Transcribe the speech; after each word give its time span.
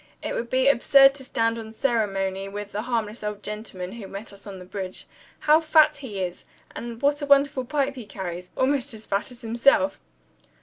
It 0.23 0.33
would 0.33 0.49
be 0.49 0.67
absurd 0.67 1.13
to 1.13 1.23
stand 1.23 1.59
on 1.59 1.71
ceremony 1.71 2.49
with 2.49 2.71
the 2.71 2.81
harmless 2.81 3.23
old 3.23 3.43
gentleman 3.43 3.91
who 3.91 4.07
met 4.07 4.33
us 4.33 4.47
on 4.47 4.57
the 4.57 4.65
bridge. 4.65 5.05
How 5.41 5.59
fat 5.59 5.97
he 5.97 6.17
is! 6.21 6.43
and 6.75 6.99
what 7.03 7.21
a 7.21 7.27
wonderful 7.27 7.65
pipe 7.65 7.93
he 7.93 8.07
carries 8.07 8.49
almost 8.57 8.95
as 8.95 9.05
fat 9.05 9.29
as 9.29 9.41
himself!" 9.43 9.99